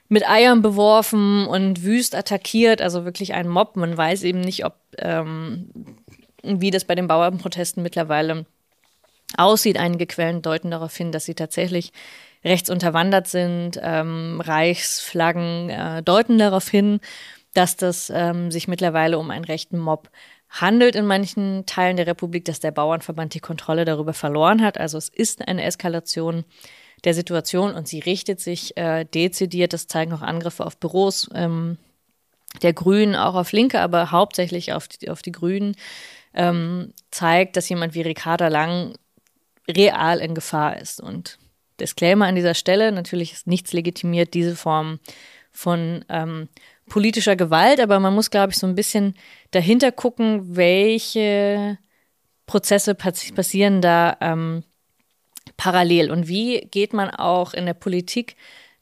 [0.08, 2.82] mit Eiern beworfen und wüst attackiert.
[2.82, 3.76] Also wirklich ein Mob.
[3.76, 5.68] Man weiß eben nicht, ob ähm,
[6.42, 8.46] wie das bei den Bauernprotesten mittlerweile
[9.36, 9.78] aussieht.
[9.78, 11.92] Einige Quellen deuten darauf hin, dass sie tatsächlich
[12.44, 13.80] rechts unterwandert sind.
[13.82, 17.00] Ähm, Reichsflaggen äh, deuten darauf hin,
[17.54, 20.10] dass das ähm, sich mittlerweile um einen rechten Mob
[20.52, 24.78] handelt in manchen Teilen der Republik, dass der Bauernverband die Kontrolle darüber verloren hat.
[24.78, 26.44] Also es ist eine Eskalation
[27.04, 31.78] der Situation und sie richtet sich äh, dezidiert, das zeigen auch Angriffe auf Büros ähm,
[32.60, 35.74] der Grünen, auch auf Linke, aber hauptsächlich auf die, auf die Grünen,
[36.34, 38.94] ähm, zeigt, dass jemand wie Ricarda Lang
[39.66, 41.00] real in Gefahr ist.
[41.00, 41.38] Und
[41.80, 45.00] Disclaimer an dieser Stelle, natürlich ist nichts legitimiert, diese Form
[45.50, 46.48] von ähm,
[46.88, 49.14] politischer Gewalt, aber man muss, glaube ich, so ein bisschen
[49.50, 51.78] dahinter gucken, welche
[52.46, 54.64] Prozesse passieren da ähm,
[55.56, 58.36] parallel und wie geht man auch in der Politik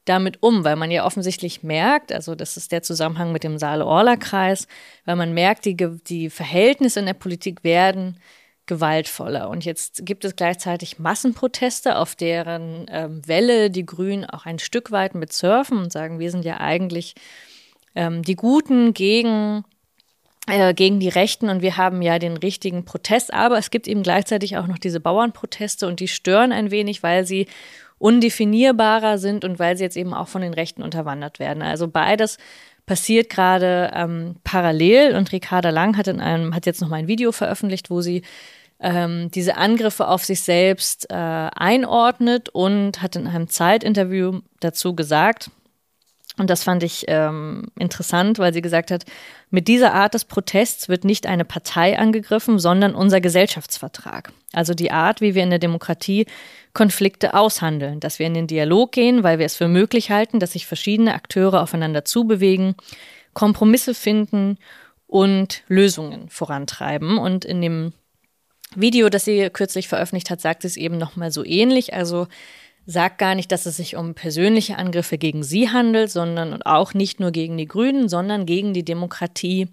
[0.05, 4.67] damit um, weil man ja offensichtlich merkt, also das ist der Zusammenhang mit dem Saale-Orla-Kreis,
[5.05, 8.17] weil man merkt, die, die Verhältnisse in der Politik werden
[8.65, 9.49] gewaltvoller.
[9.49, 14.91] Und jetzt gibt es gleichzeitig Massenproteste, auf deren ähm, Welle die Grünen auch ein Stück
[14.91, 17.15] weit mit surfen und sagen, wir sind ja eigentlich
[17.95, 19.63] ähm, die Guten gegen
[20.47, 24.03] äh, gegen die Rechten und wir haben ja den richtigen Protest, aber es gibt eben
[24.03, 27.47] gleichzeitig auch noch diese Bauernproteste und die stören ein wenig, weil sie
[27.99, 31.61] undefinierbarer sind und weil sie jetzt eben auch von den Rechten unterwandert werden.
[31.61, 32.37] Also beides
[32.87, 37.07] passiert gerade ähm, parallel und Ricarda Lang hat in einem hat jetzt noch mal ein
[37.07, 38.23] Video veröffentlicht, wo sie
[38.79, 45.51] ähm, diese Angriffe auf sich selbst äh, einordnet und hat in einem Zeitinterview dazu gesagt,
[46.37, 49.03] und das fand ich ähm, interessant, weil sie gesagt hat,
[49.49, 54.31] mit dieser Art des Protests wird nicht eine Partei angegriffen, sondern unser Gesellschaftsvertrag.
[54.53, 56.25] Also die Art, wie wir in der Demokratie
[56.73, 60.53] Konflikte aushandeln, dass wir in den Dialog gehen, weil wir es für möglich halten, dass
[60.53, 62.75] sich verschiedene Akteure aufeinander zubewegen,
[63.33, 64.57] Kompromisse finden
[65.07, 67.17] und Lösungen vorantreiben.
[67.17, 67.93] Und in dem
[68.73, 71.93] Video, das sie kürzlich veröffentlicht hat, sagt sie es eben nochmal so ähnlich.
[71.93, 72.27] Also
[72.85, 76.93] sagt gar nicht, dass es sich um persönliche Angriffe gegen sie handelt, sondern und auch
[76.93, 79.67] nicht nur gegen die Grünen, sondern gegen die Demokratie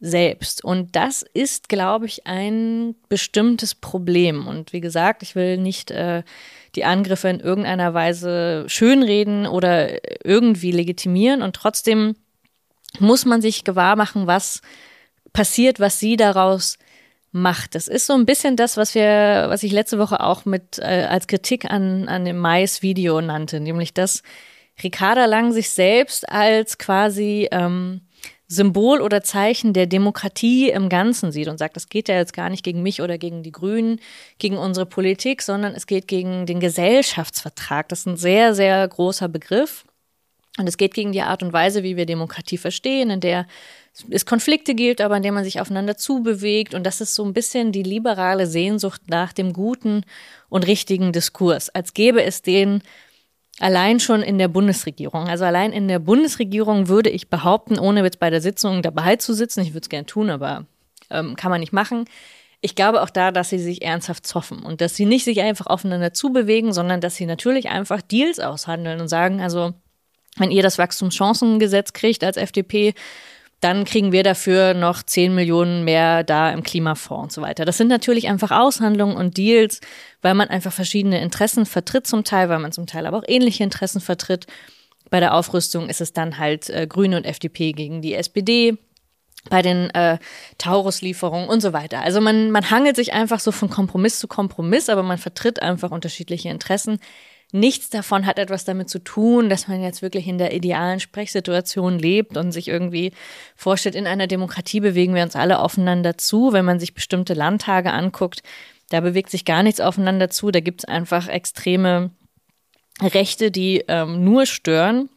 [0.00, 0.62] selbst.
[0.62, 4.46] Und das ist, glaube ich, ein bestimmtes Problem.
[4.46, 6.22] Und wie gesagt, ich will nicht äh,
[6.74, 11.42] die Angriffe in irgendeiner Weise schönreden oder irgendwie legitimieren.
[11.42, 12.16] Und trotzdem
[12.98, 14.60] muss man sich gewahr machen, was
[15.32, 16.78] passiert, was sie daraus
[17.34, 17.74] macht.
[17.74, 21.06] Das ist so ein bisschen das, was wir, was ich letzte Woche auch mit äh,
[21.08, 24.22] als Kritik an, an dem Mais-Video nannte, nämlich dass
[24.82, 28.02] Ricarda Lang sich selbst als quasi ähm,
[28.46, 32.50] Symbol oder Zeichen der Demokratie im Ganzen sieht und sagt, das geht ja jetzt gar
[32.50, 34.00] nicht gegen mich oder gegen die Grünen,
[34.38, 37.88] gegen unsere Politik, sondern es geht gegen den Gesellschaftsvertrag.
[37.88, 39.84] Das ist ein sehr, sehr großer Begriff.
[40.56, 43.46] Und es geht gegen die Art und Weise, wie wir Demokratie verstehen, in der
[44.10, 46.74] es Konflikte gibt, aber in der man sich aufeinander zubewegt.
[46.74, 50.04] Und das ist so ein bisschen die liberale Sehnsucht nach dem guten
[50.48, 52.82] und richtigen Diskurs, als gäbe es den
[53.60, 55.28] allein schon in der Bundesregierung.
[55.28, 59.32] Also allein in der Bundesregierung würde ich behaupten, ohne jetzt bei der Sitzung dabei zu
[59.32, 60.66] sitzen, ich würde es gerne tun, aber
[61.10, 62.06] ähm, kann man nicht machen.
[62.60, 65.66] Ich glaube auch da, dass sie sich ernsthaft zoffen und dass sie nicht sich einfach
[65.66, 69.74] aufeinander zubewegen, sondern dass sie natürlich einfach Deals aushandeln und sagen, also
[70.36, 72.94] wenn ihr das Wachstumschancengesetz kriegt als FDP,
[73.64, 77.64] dann kriegen wir dafür noch 10 Millionen mehr da im Klimafonds und so weiter.
[77.64, 79.80] Das sind natürlich einfach Aushandlungen und Deals,
[80.20, 83.64] weil man einfach verschiedene Interessen vertritt zum Teil, weil man zum Teil aber auch ähnliche
[83.64, 84.46] Interessen vertritt.
[85.08, 88.76] Bei der Aufrüstung ist es dann halt äh, Grüne und FDP gegen die SPD
[89.48, 90.18] bei den äh,
[90.58, 92.02] Taurus-Lieferungen und so weiter.
[92.02, 95.90] Also man, man hangelt sich einfach so von Kompromiss zu Kompromiss, aber man vertritt einfach
[95.90, 96.98] unterschiedliche Interessen.
[97.56, 102.00] Nichts davon hat etwas damit zu tun, dass man jetzt wirklich in der idealen Sprechsituation
[102.00, 103.12] lebt und sich irgendwie
[103.54, 106.52] vorstellt, in einer Demokratie bewegen wir uns alle aufeinander zu.
[106.52, 108.42] Wenn man sich bestimmte Landtage anguckt,
[108.90, 110.50] da bewegt sich gar nichts aufeinander zu.
[110.50, 112.10] Da gibt es einfach extreme
[113.00, 115.08] Rechte, die ähm, nur stören.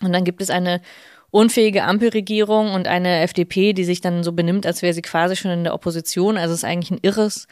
[0.00, 0.80] Und dann gibt es eine
[1.30, 5.50] unfähige Ampelregierung und eine FDP, die sich dann so benimmt, als wäre sie quasi schon
[5.50, 6.38] in der Opposition.
[6.38, 7.48] Also es ist eigentlich ein irres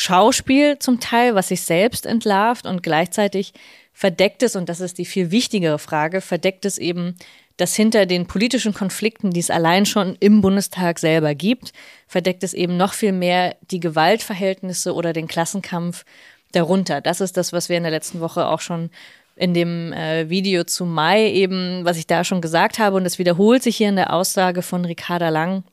[0.00, 3.52] Schauspiel zum Teil, was sich selbst entlarvt und gleichzeitig
[3.92, 7.16] verdeckt es, und das ist die viel wichtigere Frage, verdeckt es eben,
[7.56, 11.72] dass hinter den politischen Konflikten, die es allein schon im Bundestag selber gibt,
[12.06, 16.04] verdeckt es eben noch viel mehr die Gewaltverhältnisse oder den Klassenkampf
[16.52, 17.00] darunter.
[17.00, 18.90] Das ist das, was wir in der letzten Woche auch schon
[19.34, 23.18] in dem äh, Video zu Mai eben, was ich da schon gesagt habe, und es
[23.18, 25.64] wiederholt sich hier in der Aussage von Ricarda Lang,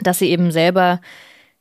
[0.00, 1.02] dass sie eben selber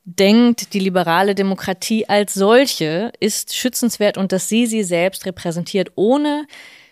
[0.03, 6.47] denkt, die liberale Demokratie als solche ist schützenswert und dass sie sie selbst repräsentiert, ohne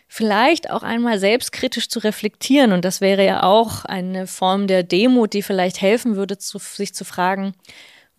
[0.08, 2.72] vielleicht auch einmal selbstkritisch zu reflektieren.
[2.72, 6.93] Und das wäre ja auch eine Form der Demut, die vielleicht helfen würde, zu, sich
[6.93, 7.54] zu fragen,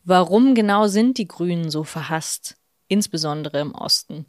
[0.05, 2.57] warum genau sind die Grünen so verhasst,
[2.89, 4.27] insbesondere im Osten?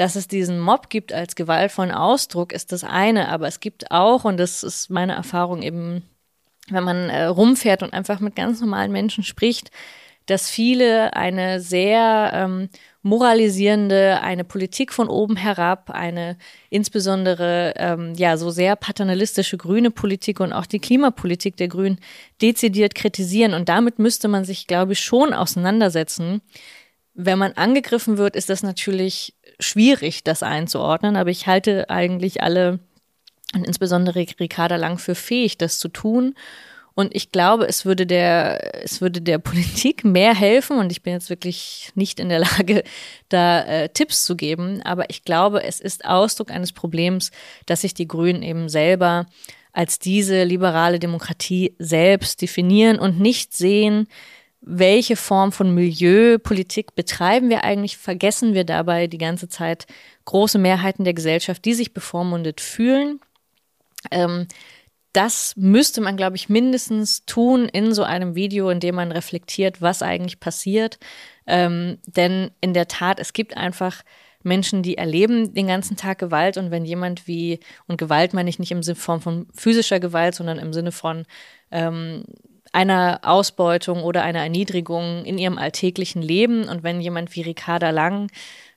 [0.00, 4.24] dass es diesen Mob gibt als gewaltvollen Ausdruck, ist das eine, aber es gibt auch,
[4.24, 6.02] und das ist meine Erfahrung eben,
[6.72, 9.70] wenn man äh, rumfährt und einfach mit ganz normalen Menschen spricht,
[10.26, 12.68] dass viele eine sehr ähm,
[13.02, 16.36] moralisierende, eine Politik von oben herab, eine
[16.68, 21.98] insbesondere ähm, ja so sehr paternalistische grüne Politik und auch die Klimapolitik der Grünen
[22.42, 23.54] dezidiert kritisieren.
[23.54, 26.42] Und damit müsste man sich, glaube ich, schon auseinandersetzen.
[27.14, 32.78] Wenn man angegriffen wird, ist das natürlich schwierig, das einzuordnen, aber ich halte eigentlich alle
[33.54, 36.34] und insbesondere Ricarda Lang für fähig, das zu tun.
[36.94, 40.78] Und ich glaube, es würde der, es würde der Politik mehr helfen.
[40.78, 42.84] Und ich bin jetzt wirklich nicht in der Lage,
[43.28, 44.82] da äh, Tipps zu geben.
[44.82, 47.30] Aber ich glaube, es ist Ausdruck eines Problems,
[47.66, 49.26] dass sich die Grünen eben selber
[49.72, 54.08] als diese liberale Demokratie selbst definieren und nicht sehen,
[54.60, 59.86] welche Form von Milieupolitik betreiben wir eigentlich, vergessen wir dabei die ganze Zeit
[60.26, 63.20] große Mehrheiten der Gesellschaft, die sich bevormundet fühlen.
[64.10, 64.46] Ähm,
[65.12, 69.82] das müsste man, glaube ich, mindestens tun in so einem Video, in dem man reflektiert,
[69.82, 70.98] was eigentlich passiert.
[71.46, 74.02] Ähm, denn in der Tat, es gibt einfach
[74.42, 78.58] Menschen, die erleben den ganzen Tag Gewalt und wenn jemand wie, und Gewalt meine ich
[78.58, 81.26] nicht im Sinne von, physischer Gewalt, sondern im Sinne von
[81.70, 82.24] ähm,
[82.72, 86.68] einer Ausbeutung oder einer Erniedrigung in ihrem alltäglichen Leben.
[86.68, 88.30] Und wenn jemand wie Ricarda Lang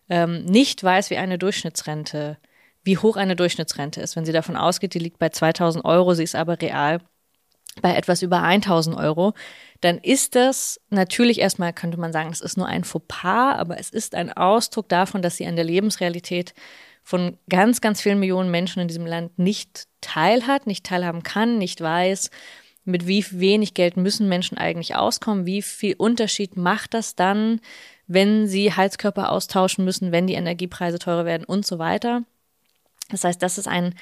[0.10, 2.38] ähm, nicht weiß, wie eine Durchschnittsrente,
[2.84, 6.24] wie hoch eine Durchschnittsrente ist, wenn sie davon ausgeht, die liegt bei 2000 Euro, sie
[6.24, 7.00] ist aber real
[7.82, 9.34] bei etwas über 1000 Euro,
[9.82, 13.90] dann ist das natürlich erstmal, könnte man sagen, es ist nur ein Fauxpas, aber es
[13.90, 16.54] ist ein Ausdruck davon, dass sie an der Lebensrealität
[17.04, 21.82] von ganz, ganz vielen Millionen Menschen in diesem Land nicht teilhat, nicht teilhaben kann, nicht
[21.82, 22.30] weiß,
[22.86, 27.60] mit wie wenig Geld müssen Menschen eigentlich auskommen, wie viel Unterschied macht das dann,
[28.08, 32.24] wenn sie Heizkörper austauschen müssen, wenn die Energiepreise teurer werden und so weiter.
[33.10, 33.96] Das heißt, das ist ein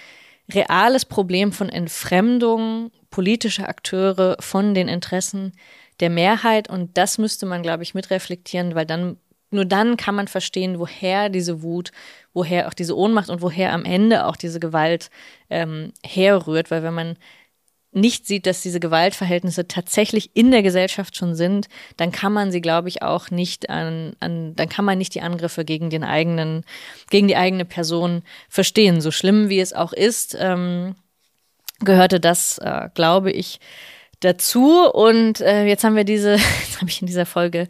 [0.54, 5.54] reales Problem von Entfremdung politischer Akteure von den Interessen
[6.00, 6.70] der Mehrheit.
[6.70, 9.18] Und das müsste man, glaube ich, mitreflektieren, weil dann
[9.54, 11.92] nur dann kann man verstehen, woher diese Wut,
[12.34, 15.10] woher auch diese Ohnmacht und woher am Ende auch diese Gewalt
[15.50, 17.18] ähm, herrührt, weil wenn man
[17.91, 22.62] nicht sieht, dass diese Gewaltverhältnisse tatsächlich in der Gesellschaft schon sind, dann kann man sie,
[22.62, 26.63] glaube ich, auch nicht an, an, dann kann man nicht die Angriffe gegen den eigenen,
[27.10, 29.01] gegen die eigene Person verstehen.
[29.01, 30.95] So schlimm wie es auch ist, ähm,
[31.80, 33.60] gehörte das, äh, glaube ich,
[34.21, 34.89] dazu.
[34.89, 37.67] Und äh, jetzt haben wir diese, jetzt habe ich in dieser Folge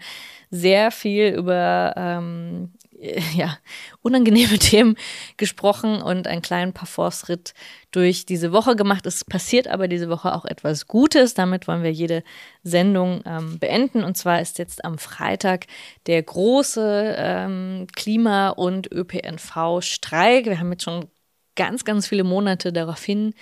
[0.51, 2.73] sehr viel über ähm,
[3.35, 3.57] ja,
[4.01, 4.95] unangenehme Themen
[5.37, 7.53] gesprochen und einen kleinen Parforce-Ritt
[7.91, 9.05] durch diese Woche gemacht.
[9.05, 11.33] Es passiert aber diese Woche auch etwas Gutes.
[11.33, 12.23] Damit wollen wir jede
[12.63, 14.03] Sendung ähm, beenden.
[14.03, 15.65] Und zwar ist jetzt am Freitag
[16.05, 20.45] der große ähm, Klima- und ÖPNV-Streik.
[20.45, 21.07] Wir haben jetzt schon
[21.55, 23.33] ganz, ganz viele Monate darauf hin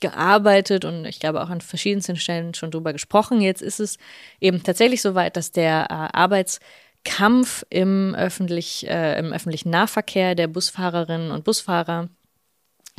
[0.00, 3.42] gearbeitet und ich glaube auch an verschiedensten Stellen schon drüber gesprochen.
[3.42, 3.98] Jetzt ist es
[4.40, 6.58] eben tatsächlich so weit, dass der äh, Arbeits
[7.04, 12.08] Kampf im, öffentlich, äh, im öffentlichen Nahverkehr der Busfahrerinnen und Busfahrer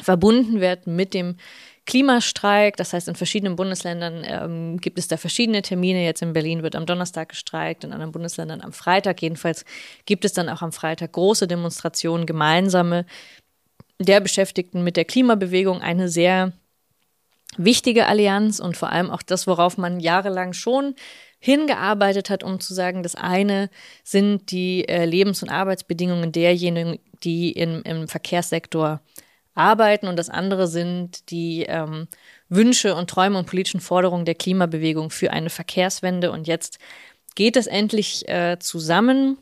[0.02, 1.38] verbunden wird mit dem
[1.86, 2.78] Klimastreik.
[2.78, 6.04] Das heißt, in verschiedenen Bundesländern ähm, gibt es da verschiedene Termine.
[6.04, 9.22] Jetzt in Berlin wird am Donnerstag gestreikt, in anderen Bundesländern am Freitag.
[9.22, 9.66] Jedenfalls
[10.06, 13.06] gibt es dann auch am Freitag große Demonstrationen, gemeinsame
[14.00, 15.82] der Beschäftigten mit der Klimabewegung.
[15.82, 16.54] Eine sehr
[17.58, 20.96] wichtige Allianz und vor allem auch das, worauf man jahrelang schon
[21.42, 23.70] hingearbeitet hat, um zu sagen, das eine
[24.04, 29.02] sind die äh, Lebens- und Arbeitsbedingungen derjenigen, die in, im Verkehrssektor
[29.54, 32.08] arbeiten und das andere sind die ähm,
[32.48, 36.32] Wünsche und Träume und politischen Forderungen der Klimabewegung für eine Verkehrswende.
[36.32, 36.80] Und jetzt
[37.36, 39.38] geht es endlich äh, zusammen.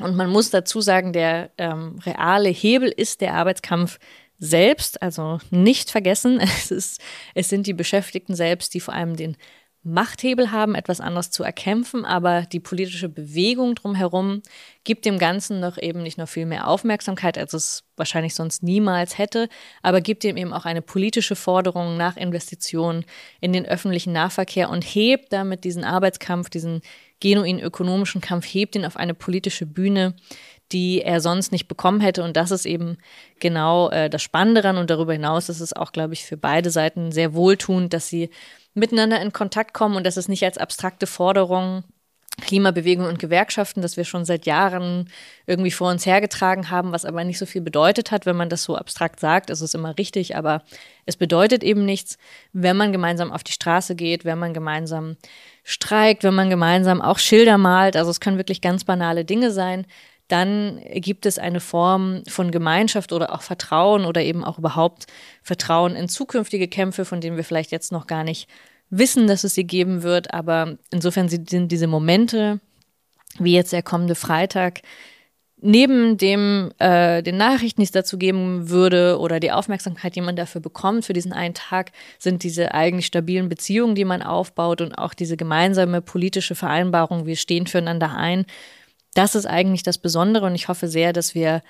[0.00, 3.98] Und man muss dazu sagen, der ähm, reale Hebel ist der Arbeitskampf
[4.38, 7.00] selbst, also nicht vergessen, es, ist,
[7.34, 9.36] es sind die Beschäftigten selbst, die vor allem den
[9.82, 14.42] Machthebel haben, etwas anderes zu erkämpfen, aber die politische Bewegung drumherum
[14.84, 19.16] gibt dem Ganzen noch eben nicht nur viel mehr Aufmerksamkeit, als es wahrscheinlich sonst niemals
[19.16, 19.48] hätte,
[19.82, 23.06] aber gibt ihm eben auch eine politische Forderung nach Investitionen
[23.40, 26.82] in den öffentlichen Nahverkehr und hebt damit diesen Arbeitskampf, diesen
[27.20, 30.14] genuin ökonomischen Kampf, hebt ihn auf eine politische Bühne,
[30.72, 32.22] die er sonst nicht bekommen hätte.
[32.22, 32.96] Und das ist eben
[33.40, 34.78] genau äh, das Spannende daran.
[34.78, 38.30] Und darüber hinaus ist es auch, glaube ich, für beide Seiten sehr wohltuend, dass sie
[38.74, 41.84] miteinander in Kontakt kommen und dass es nicht als abstrakte Forderung
[42.40, 45.10] Klimabewegung und Gewerkschaften, das wir schon seit Jahren
[45.46, 48.64] irgendwie vor uns hergetragen haben, was aber nicht so viel bedeutet hat, wenn man das
[48.64, 50.62] so abstrakt sagt, ist es immer richtig, aber
[51.06, 52.18] es bedeutet eben nichts,
[52.52, 55.16] wenn man gemeinsam auf die Straße geht, wenn man gemeinsam
[55.64, 59.86] streikt, wenn man gemeinsam auch Schilder malt, also es können wirklich ganz banale Dinge sein,
[60.30, 65.06] dann gibt es eine Form von Gemeinschaft oder auch Vertrauen oder eben auch überhaupt
[65.42, 68.48] Vertrauen in zukünftige Kämpfe, von denen wir vielleicht jetzt noch gar nicht
[68.90, 70.32] wissen, dass es sie geben wird.
[70.34, 72.60] Aber insofern sind diese Momente,
[73.38, 74.82] wie jetzt der kommende Freitag,
[75.62, 80.36] neben dem äh, den Nachrichten, die es dazu geben würde oder die Aufmerksamkeit, die man
[80.36, 84.94] dafür bekommt für diesen einen Tag, sind diese eigentlich stabilen Beziehungen, die man aufbaut und
[84.94, 88.46] auch diese gemeinsame politische Vereinbarung, wir stehen füreinander ein.
[89.14, 91.62] Das ist eigentlich das Besondere und ich hoffe sehr, dass wir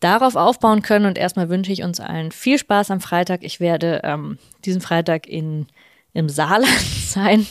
[0.00, 1.06] darauf aufbauen können.
[1.06, 3.44] Und erstmal wünsche ich uns allen viel Spaß am Freitag.
[3.44, 5.66] Ich werde ähm, diesen Freitag in,
[6.12, 7.46] im Saarland sein.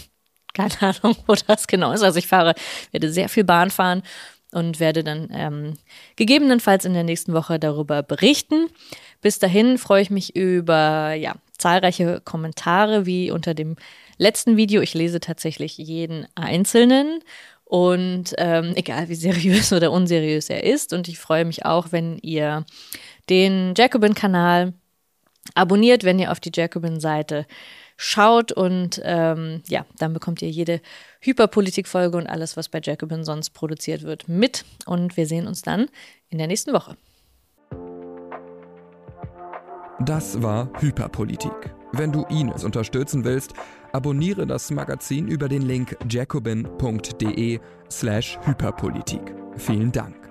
[0.54, 2.02] Keine Ahnung, wo das genau ist.
[2.02, 2.56] Also ich fahre,
[2.92, 4.02] werde sehr viel Bahn fahren
[4.52, 5.74] und werde dann ähm,
[6.16, 8.68] gegebenenfalls in der nächsten Woche darüber berichten.
[9.22, 13.76] Bis dahin freue ich mich über ja, zahlreiche Kommentare wie unter dem
[14.18, 14.82] letzten Video.
[14.82, 17.20] Ich lese tatsächlich jeden einzelnen
[17.70, 20.91] und ähm, egal wie seriös oder unseriös er ist.
[20.91, 22.65] Und ich freue mich auch, wenn ihr
[23.30, 24.74] den Jacobin-Kanal
[25.53, 27.45] abonniert, wenn ihr auf die Jacobin-Seite
[27.95, 30.82] schaut und ähm, ja, dann bekommt ihr jede
[31.22, 34.65] Hyperpolitik-Folge und alles, was bei Jacobin sonst produziert wird, mit.
[34.88, 35.89] Und wir sehen uns dann
[36.30, 36.97] in der nächsten Woche.
[39.99, 41.76] Das war Hyperpolitik.
[41.91, 43.53] Wenn du Ines unterstützen willst,
[43.94, 47.60] abonniere das Magazin über den Link jacobin.de
[47.90, 49.22] slash Hyperpolitik.
[49.58, 50.28] Vielen Dank.